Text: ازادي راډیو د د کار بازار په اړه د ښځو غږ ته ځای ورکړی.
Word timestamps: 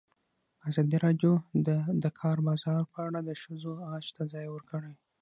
ازادي 0.69 0.97
راډیو 1.05 1.31
د 1.67 1.69
د 2.03 2.05
کار 2.19 2.37
بازار 2.47 2.81
په 2.93 2.99
اړه 3.07 3.19
د 3.23 3.29
ښځو 3.41 3.71
غږ 3.89 4.05
ته 4.15 4.23
ځای 4.33 4.47
ورکړی. 4.51 4.93